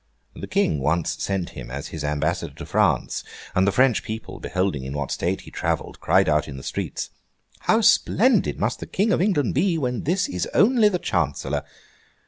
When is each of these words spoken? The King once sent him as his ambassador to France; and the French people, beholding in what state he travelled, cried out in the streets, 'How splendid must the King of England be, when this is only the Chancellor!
The 0.33 0.47
King 0.47 0.79
once 0.79 1.11
sent 1.21 1.49
him 1.49 1.69
as 1.69 1.89
his 1.89 2.03
ambassador 2.03 2.55
to 2.55 2.65
France; 2.65 3.23
and 3.53 3.67
the 3.67 3.71
French 3.71 4.01
people, 4.01 4.39
beholding 4.39 4.83
in 4.83 4.93
what 4.97 5.11
state 5.11 5.41
he 5.41 5.51
travelled, 5.51 5.99
cried 5.99 6.27
out 6.27 6.47
in 6.47 6.57
the 6.57 6.63
streets, 6.63 7.11
'How 7.59 7.81
splendid 7.81 8.59
must 8.59 8.79
the 8.79 8.87
King 8.87 9.11
of 9.13 9.21
England 9.21 9.53
be, 9.53 9.77
when 9.77 10.05
this 10.05 10.27
is 10.27 10.47
only 10.55 10.89
the 10.89 10.97
Chancellor! 10.97 11.61